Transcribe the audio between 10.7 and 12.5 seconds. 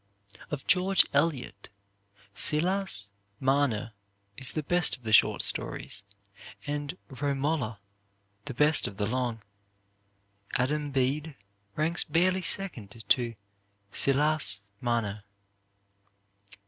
Bede" ranks barely